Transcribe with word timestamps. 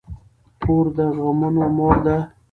پور 0.61 0.85
د 0.97 0.99
غمونو 1.23 1.63
مور 1.77 1.95
ده. 2.05 2.17